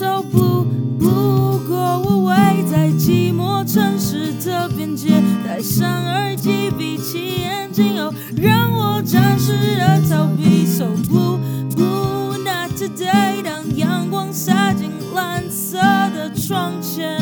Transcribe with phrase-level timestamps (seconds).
[0.00, 0.64] so blue。
[0.98, 10.64] 不过我围在寂寞城市的边界，戴上耳机，闭起眼睛，哦，让我暂时的逃避。
[10.64, 11.38] So blue
[11.76, 13.42] blue not today。
[13.44, 15.76] 当阳光洒进蓝色
[16.14, 17.19] 的窗前，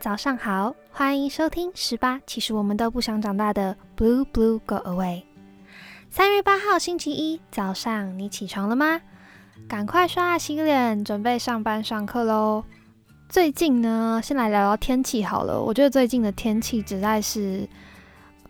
[0.00, 2.20] 早上好，欢迎收听十八。
[2.26, 5.22] 其实我们都不想长大的 Blue Blue Go Away。
[6.10, 9.00] 三月八号星期一早上，你起床了吗？
[9.68, 12.64] 赶快刷牙洗脸，准备上班上课喽。
[13.28, 15.58] 最近呢，先来聊聊天气好了。
[15.58, 17.66] 我觉得最近的天气实在是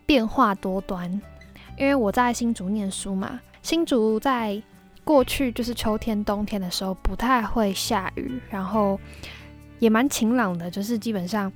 [0.05, 1.09] 变化多端，
[1.77, 4.61] 因为我在新竹念书嘛，新竹在
[5.03, 8.99] 过去就是秋天、冬天的时候不太会下雨，然后。
[9.79, 11.51] 也蛮晴朗的，就是基本上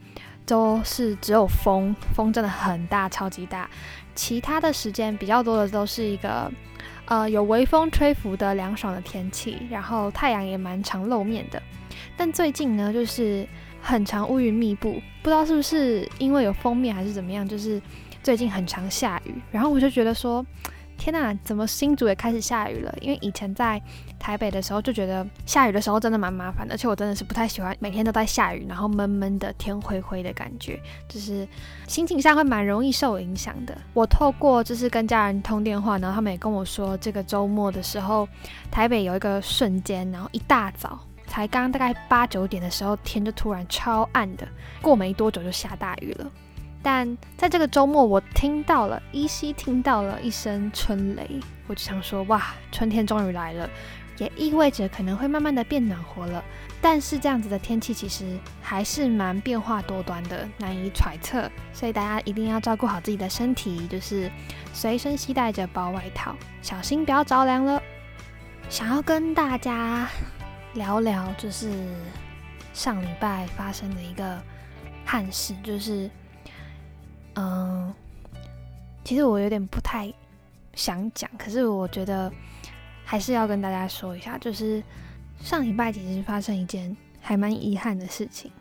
[0.46, 3.70] 都是只有风，风真的很大，超级大。
[4.14, 6.52] 其他的时间比较多的都是一个
[7.06, 11.62] 呃有微风吹拂的凉爽的天气，然后太阳也蛮常露面的。
[12.16, 13.48] 但最近呢，就是
[13.82, 17.82] 很长乌云密布，不知道是不是因为有封面还是怎么样，就是
[18.22, 19.34] 最近很常下雨。
[19.52, 20.46] 然后我就觉得说。
[21.02, 22.96] 天呐，怎么新竹也开始下雨了？
[23.02, 23.82] 因为以前在
[24.20, 30.80] 台北的时候就觉得下雨的时候真的蛮麻烦的，而且我真的是不太喜欢每天都在下雨，然后闷闷的天灰灰的感觉，
[31.10, 31.48] 就是
[31.88, 33.76] 心情上会蛮容易受影响的。
[33.96, 38.30] 我透过就是跟家人通电话，然后他们也跟我说，这个周末的时候
[38.70, 44.48] 台北有一个瞬间，然后一大早才刚大概八九点的时候，天就突然超暗的，
[44.84, 46.32] 过没多久就下大雨了。
[46.84, 53.70] 但在这个周末，我听到了，依稀听到了一声春雷，我就想说，哇，春天终于来了，
[54.18, 56.44] 也意味着可能会慢慢的变暖和了。
[56.82, 58.26] 但是这样子的天气其实
[58.60, 64.32] 还是蛮变化多端的，难以揣测，所以大家一定要照顾好自己的身体，就是
[64.74, 67.80] 随身携带着薄外套，小心不要着凉了。
[68.70, 70.08] 想要跟大家
[70.74, 71.70] 聊聊，就是
[72.74, 74.42] 上礼拜发生的一个
[75.06, 76.10] 憾事，就是。
[77.36, 77.94] 嗯，
[79.04, 80.12] 其实我有点不太
[80.74, 82.32] 想讲，可是我觉得
[83.06, 84.84] 还是要跟大家说一下，就是
[85.40, 88.52] 上礼拜其实发生一件还蛮遗憾的事情。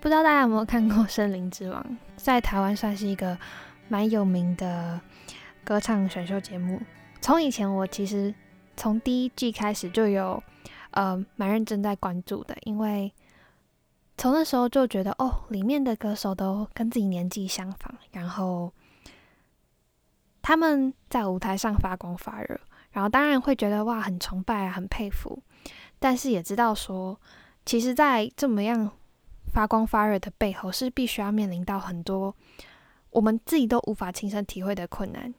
[0.00, 1.80] 不知道大家有没有看过《森林之王》？
[2.16, 3.38] 在台湾算是一个
[3.88, 5.00] 蛮有名的
[5.62, 6.80] 歌唱选秀节目。
[7.20, 8.34] 从以前我其实
[8.76, 10.42] 从第一季开始就有
[10.90, 13.12] 呃蛮认真在关注的，因为。
[14.16, 18.72] 从那时候就觉得，哦，里面的歌手都跟自己年纪相仿，然后
[20.40, 22.60] 他们在舞台上发光发热，
[22.92, 25.42] 然后当然会觉得哇，很崇拜啊，很佩服，
[25.98, 27.18] 但是也知道说，
[27.64, 28.90] 其实，在这么样
[29.52, 32.34] 发光发热的背后，是必须要面临到很多
[33.10, 35.34] 我们自己都无法亲身体会的困难，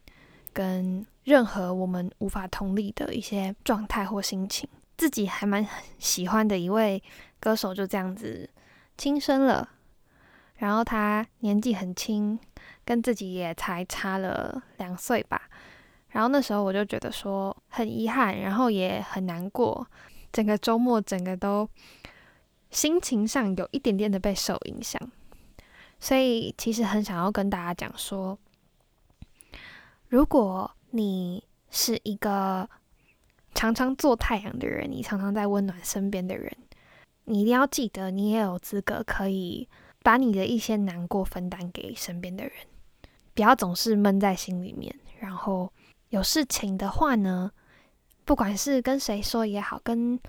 [0.52, 4.68] 跟任何我们无法同理的一些状态或心情。
[4.96, 5.66] 自己还蛮
[5.98, 7.02] 喜欢的一位
[7.40, 8.50] 歌手，就这样子。
[8.98, 9.70] 轻生了，
[10.56, 12.40] 然后他年纪很轻，
[12.86, 15.50] 跟自己也才差了两岁吧。
[16.10, 19.88] 然后那时候我就觉得说很遗憾，然后也很难过，
[20.32, 21.68] 整个周末整个都
[22.70, 25.02] 心情上有一点点的被受影响。
[26.00, 28.38] 所以其实很想要跟大家讲说，
[30.08, 32.70] 如果你是一个
[33.56, 36.56] 常常做太阳的人，你常常在温暖身边的人。
[37.26, 39.68] 你一定要记得，你也有资格可以
[40.04, 42.54] 把你的一些难过分担给身边的人，
[43.34, 44.94] 不要总是闷在心里面。
[45.20, 45.72] 然后
[46.10, 47.50] 有事情的话呢，
[48.26, 50.20] 不管是跟谁说也好，跟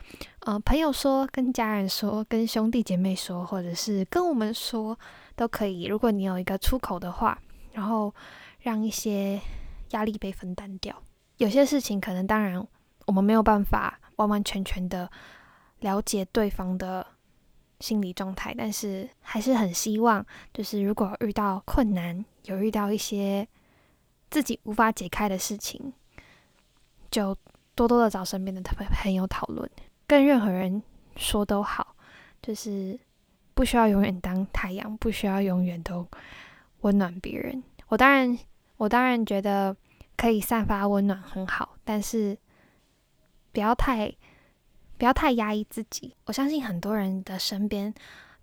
[0.41, 4.97] 呃朋友说、跟家人说、跟兄弟姐妹说，或者是跟我们说
[5.35, 5.87] 都可以。
[5.87, 7.37] 如果你有一个出口的话，
[7.73, 8.15] 然后
[8.61, 9.41] 让一些
[9.91, 10.95] 压力被分担掉。
[11.39, 12.65] 有些事情可能当然
[13.07, 15.11] 我们没有办法完完全全的。
[15.85, 17.07] 了解对方的
[17.79, 23.47] 心理状态，但是还是很希望，就是如果遇到困难，有遇到一些
[24.31, 25.93] 自己无法解开的事情，
[27.11, 27.37] 就
[27.75, 29.71] 多多的找身边的朋朋友讨论，
[30.07, 30.83] 跟任何人
[31.17, 31.95] 说都好，
[32.41, 32.99] 就是
[33.53, 36.09] 不需要永远当太阳，不需要永远都
[36.81, 37.63] 温暖别人。
[37.89, 38.39] 我当然，
[38.79, 39.77] 我当然觉得
[40.17, 42.39] 可以散发温暖很好，但是
[43.53, 44.11] 不要太。
[45.05, 46.17] 不要太压抑自己。
[46.25, 47.93] 我相信很多人的身边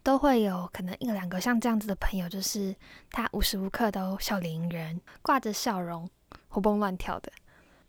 [0.04, 2.76] 都会有可能一两个像这样子的朋友，就是
[3.10, 6.08] 他无时无刻都笑脸迎人，挂着笑容，
[6.50, 7.32] 活蹦乱跳的，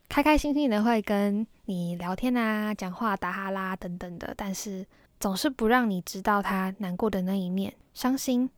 [0.09, 4.87] 开开心心的会跟你聊天啊、讲话、打哈拉等等的，但是
[5.21, 8.49] 总是不让你知道他难过的那一面、伤心、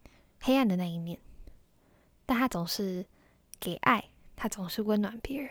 [0.42, 1.18] 黑暗的那一面。
[2.24, 3.04] 但他总是
[3.58, 4.04] 给爱，
[4.36, 5.50] 他总是温暖别人。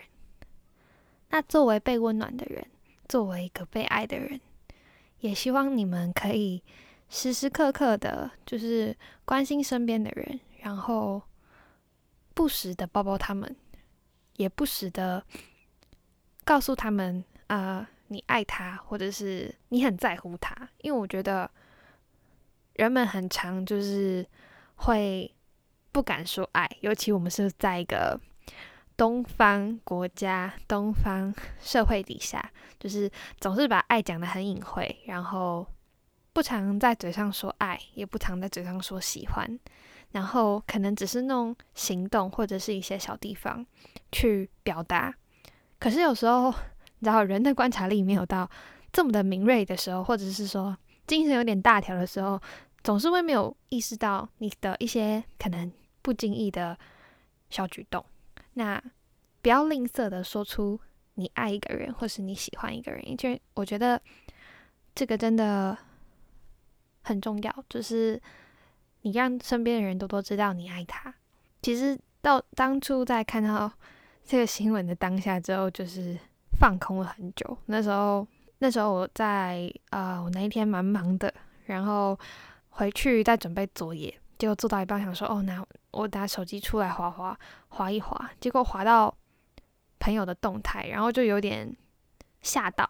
[1.28, 2.66] 那作为被温暖的人，
[3.06, 4.40] 作为一个被爱的人，
[5.24, 6.62] 也希望你们可以
[7.08, 8.94] 时时刻刻的，就是
[9.24, 11.22] 关心身边的人，然后
[12.34, 13.56] 不时的抱抱他们，
[14.36, 15.24] 也不时的
[16.44, 17.24] 告诉他们。
[17.46, 21.50] 啊，你爱他，或者是你很在乎他，因为我觉得
[22.74, 24.26] 人们很常就是
[24.76, 25.34] 会
[25.90, 28.18] 不敢说爱，尤其我们是在一个
[28.96, 33.10] 东方国家、东方社会底下， 就是
[33.40, 35.66] 总是把爱讲的很隐晦，然后
[36.32, 39.58] 不常在嘴上说爱，也不常在嘴上说喜欢，
[40.12, 43.64] 然后可能只是弄行动或者是一些小地方
[44.12, 45.14] 去表达，
[45.78, 46.54] 可是有时候。
[47.00, 48.48] 然后人的观察力没有到
[48.90, 50.74] 这么的敏锐的时候，或者是说
[51.06, 52.40] 精神有点大条的时候，
[52.82, 55.70] 总是会没有意识到你的一些可能
[56.00, 56.78] 不经意的
[57.50, 58.02] 小举动。
[58.54, 58.82] 那
[59.42, 60.80] 不要吝啬的说出
[61.14, 64.00] 你爱一个人，或是你喜欢一个人，因为我觉得
[64.94, 65.76] 这个真的
[67.02, 67.64] 很重要。
[67.68, 68.20] 就是
[69.02, 71.14] 你让身边的人多多知道你爱他。
[71.62, 73.70] 其实到当初在看到
[74.24, 76.18] 这个新闻的当下之后，就是。
[76.56, 77.58] 放空了很久。
[77.66, 78.24] 那时候，
[78.58, 81.34] 那时候我在呃，我那一天蛮忙的，
[81.66, 82.16] 然后
[82.70, 87.34] 回去在准备作业，结果做到一半想说，哦，拿我拿手机出来划划
[87.68, 89.16] 划一划，结果划到
[89.98, 91.74] 朋友的动态，然后就有点
[92.42, 92.86] 吓到，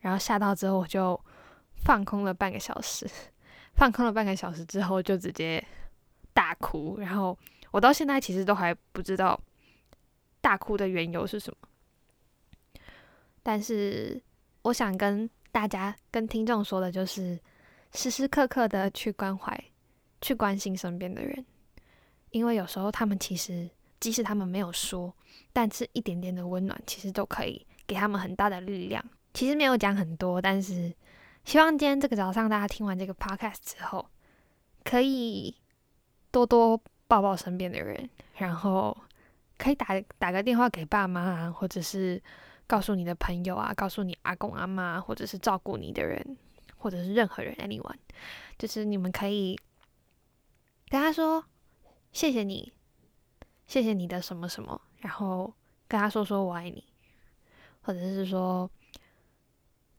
[0.00, 1.18] 然后吓到之后我就
[1.72, 3.08] 放空了半个小时，
[3.76, 5.66] 放空了半个小时之后就直接
[6.34, 7.34] 大哭，然后
[7.70, 9.40] 我到现在其实都还不知道
[10.42, 12.76] 大哭的缘由是什么。
[13.42, 14.22] 但是，
[14.64, 17.40] 我想跟大家、跟听众说的，就是
[17.90, 19.64] 时时刻刻的去关怀、
[20.20, 21.44] 去关心身边的人，
[22.30, 23.68] 因为有时候他们其实，
[23.98, 25.14] 即使他们没有说，
[25.52, 29.04] 但是一点点的温暖，其实都可以给他们很大的力量。
[29.34, 30.92] 其实没有讲很多，但是
[31.44, 34.06] 希望今天这个早上大家听完这个 podcast 之后，
[34.84, 35.56] 可以
[36.30, 38.96] 多多抱抱身边的人，然后
[39.58, 39.88] 可以打
[40.18, 42.22] 打个电话给爸妈，或者是。
[42.66, 46.24] 告诉你的朋友啊，告诉你阿公阿妈，或者是照顾你的人，
[46.76, 47.96] 或者是任何人，anyone，
[48.56, 49.58] 就是你们可以
[50.90, 51.44] 跟他说
[52.12, 52.72] 谢谢你，
[53.68, 55.54] 谢谢你的什么什么，然后
[55.86, 56.84] 跟他说说我爱你，
[57.82, 58.68] 或者是说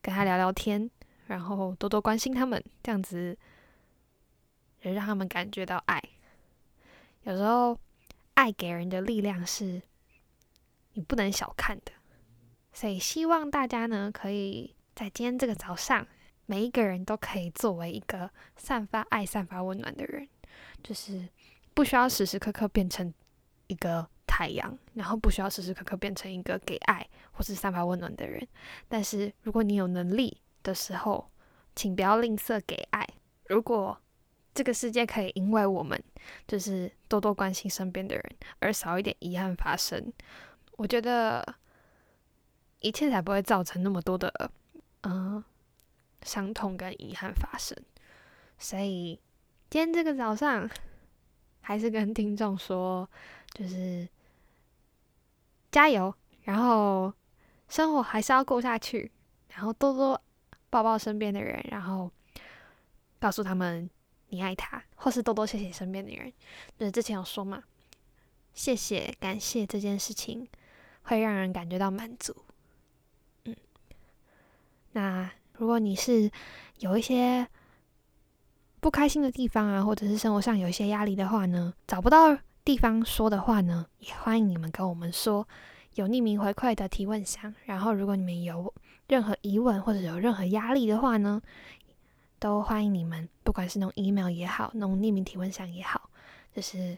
[0.01, 0.91] 跟他聊聊天，
[1.27, 3.37] 然后多多关心他们，这样子
[4.81, 6.03] 也让他们感觉到爱。
[7.23, 7.79] 有时候
[8.33, 9.81] 爱给人的力量是
[10.91, 11.93] 你不能小看的。
[12.73, 16.05] 所以希望大家呢，可以在今天这个早上，
[16.45, 20.27] 每一个人都可以作为一个散发爱、散发温暖的人，
[20.83, 21.27] 就是
[21.73, 23.13] 不需要时时刻刻变成
[23.67, 28.47] 一个太阳，然后不需要时时刻刻变成一个给爱或是散发温暖的人。
[28.87, 31.29] 但是如果你有能力的时候，
[31.75, 33.07] 请不要吝啬给爱。
[33.47, 33.97] 如果
[34.53, 36.01] 这个世界可以因为我们
[36.47, 38.25] 就是多多关心身边的人
[38.59, 40.11] 而少一点遗憾发生，
[40.77, 41.55] 我觉得。
[42.83, 44.51] 一切才不会造成那么多的
[45.03, 45.43] 嗯
[46.23, 47.77] 伤痛跟遗憾发生。
[48.57, 49.19] 所以
[49.71, 50.69] 今天这个早上，
[51.61, 53.09] 还是跟听众说，
[53.53, 54.05] 就是
[55.71, 57.13] 加油，然后
[57.69, 59.09] 生活还是要过下去，
[59.47, 60.21] 然后多多
[60.69, 62.11] 抱抱身边的人，然后
[63.17, 63.89] 告诉他们
[64.27, 66.33] 你爱他，或是多多谢谢身边的人。
[66.77, 67.63] 就是之前有说嘛，
[68.53, 70.45] 谢谢、感谢这件事情
[71.03, 72.35] 会让人感觉到满足。
[73.45, 73.55] 嗯
[74.91, 76.29] 那如果你是
[76.79, 77.47] 有一些
[78.81, 82.35] 不开心的地方啊，或者是生活上有一些压力的话呢，找不到
[82.65, 85.47] 地方说的话呢，也欢迎你们跟我们说，
[85.93, 87.53] 有匿名回馈的提问箱。
[87.65, 88.73] 然后，如果你们有
[89.07, 91.41] 任何疑问或者有任何压力的话呢，
[92.39, 96.09] 都欢迎你们，不管是弄 email 也好，弄匿名提问箱也好，
[96.53, 96.97] 就是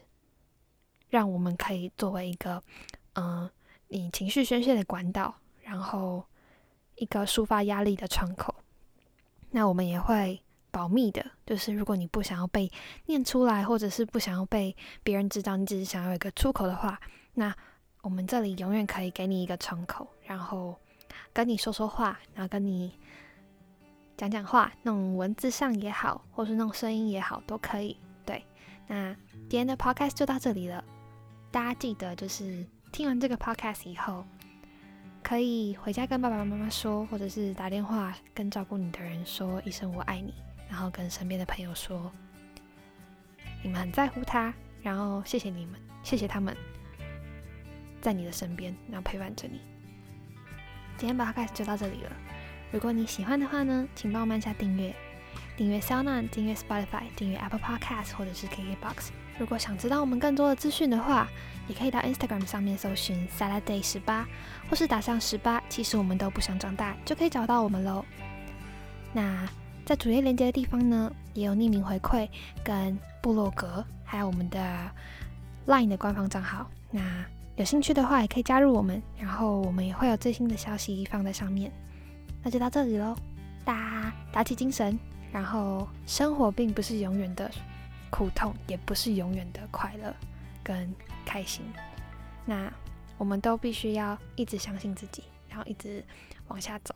[1.10, 2.64] 让我们可以作为一个
[3.14, 3.50] 嗯
[3.90, 6.24] 你情绪宣泄的管道，然后。
[6.96, 8.54] 一个抒发压力的窗口，
[9.50, 10.40] 那我们也会
[10.74, 11.24] 保密的。
[11.46, 12.70] 就是如果你不想要被
[13.06, 17.00] 念出来，或者是不想要被别人知道，你只是想要有一个出口的话，
[17.36, 17.56] 那
[18.02, 20.76] 我们这里永远可以给你一个窗口，然后
[21.32, 23.00] 跟你说说话，然后跟你
[24.18, 27.96] 讲讲话，那种文字上也好，或是那种声音也好，都可以。
[28.26, 28.44] 对，
[28.88, 29.14] 那
[29.50, 30.84] 今天的 podcast 就到这里了。
[31.52, 34.26] 大家记得，就是听完这个 podcast 以后。
[35.26, 40.34] 可以回家跟爸爸妈妈说，或者是打电话跟照顾你的人说一声“我爱你”，
[40.74, 42.12] 然后跟身边的朋友说
[43.62, 44.52] 你们很在乎他，
[44.82, 46.58] 然后谢谢你们，谢谢他们
[48.02, 49.62] 在你的身边，然后陪伴着你。
[50.98, 52.12] 今天 podcast 就到这里了。
[52.72, 54.92] 如果你喜欢的话呢，请帮我按下订阅，
[55.56, 59.10] 订阅 Sound，订阅 Spotify，订阅 Apple Podcast 或者是 KKBox。
[59.38, 61.28] 如果想知道我们更多的资讯的话，
[61.68, 64.28] 也可以到 Instagram 上面搜寻 Salad Day 十八，
[64.72, 68.04] 或是打上十八，其实我们都不想长大，就可以找到我们喽。
[69.14, 69.48] 那
[69.86, 72.28] 在主页连接的地方呢，也有匿名回馈
[72.64, 74.92] 跟部落格，还有我们的
[75.68, 76.70] Line 的官方账号。
[76.90, 77.26] 那
[77.58, 81.72] 有兴趣的话，也可以加入我们，然后我们也会有最新的消息放在上面。
[82.42, 83.16] 那就到这里喽，
[83.66, 84.98] 大家打起精神，
[85.32, 87.52] 然后生活并不是永远的
[88.10, 90.16] 苦痛，也不是永远的快乐
[90.64, 90.94] 跟
[91.26, 91.66] 开心。
[92.46, 92.72] 那
[93.18, 96.04] 我们都必须要一直相信自己，然后一直
[96.48, 96.96] 往下走。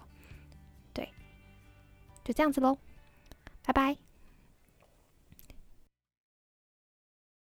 [2.28, 2.78] 就这样子喽，
[3.66, 4.07] 拜拜。